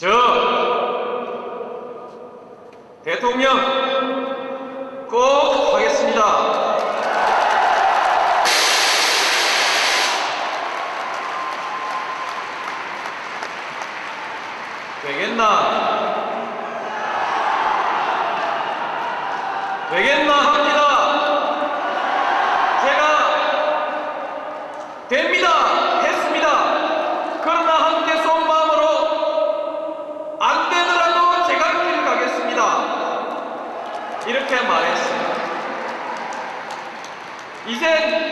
[0.00, 0.08] 저
[3.04, 6.22] 대통령 꼭 하겠습니다.
[15.02, 15.90] 되겠나?
[19.90, 20.80] 되겠나 합니다.
[22.80, 23.02] 제가
[25.08, 25.48] 됩니다.
[26.02, 26.48] 했습니다.
[27.42, 29.10] 그러나 함께 쏜 마음으로
[30.42, 32.62] 안 되더라도 제가 길 가겠습니다.
[34.26, 35.30] 이렇게 말했습니다.
[37.90, 38.29] 이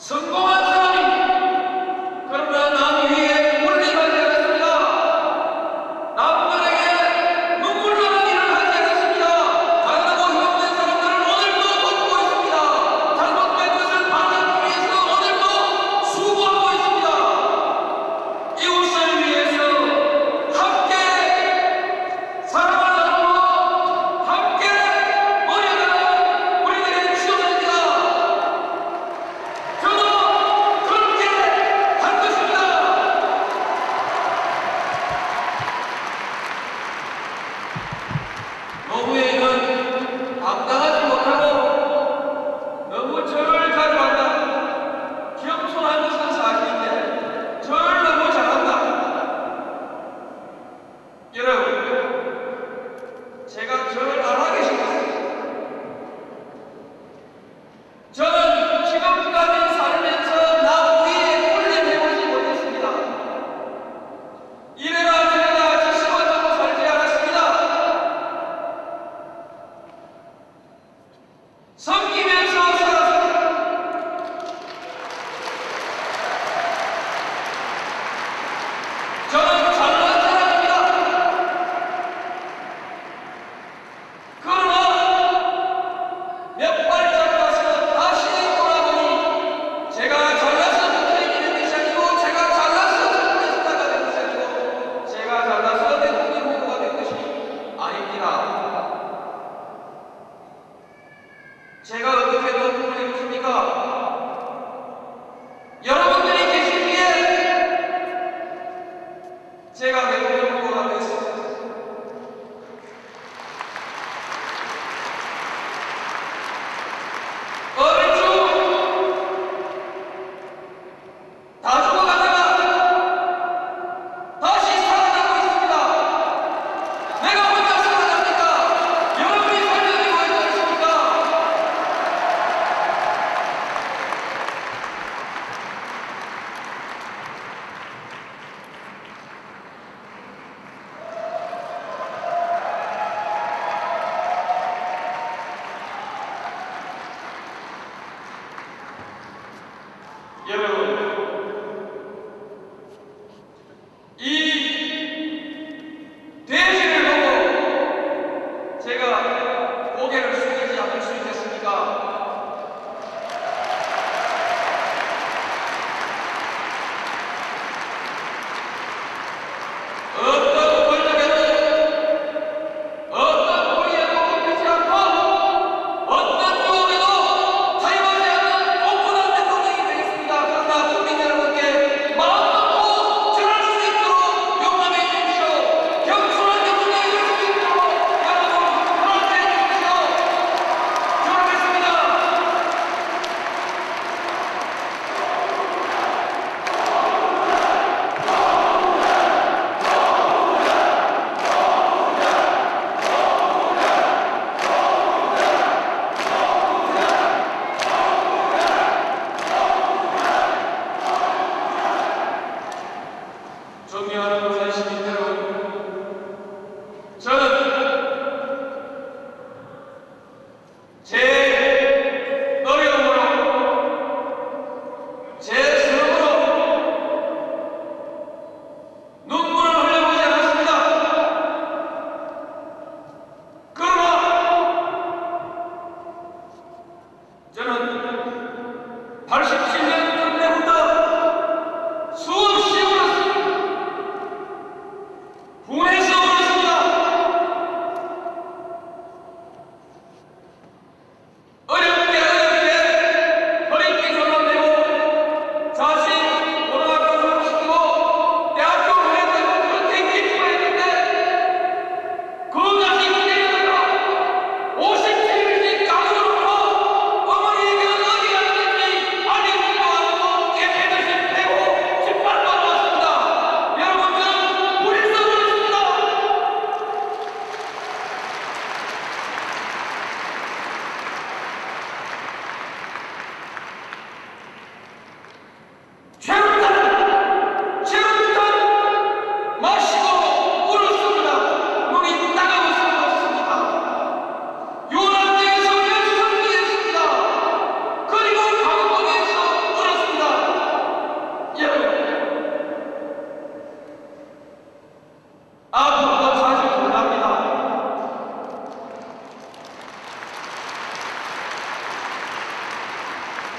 [0.00, 0.67] 成功了。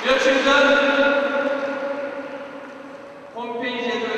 [0.06, 0.80] Göçünden
[3.34, 4.09] Pompei'ye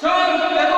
[0.00, 0.77] Turn